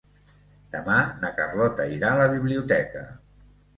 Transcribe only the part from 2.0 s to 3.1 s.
a la biblioteca.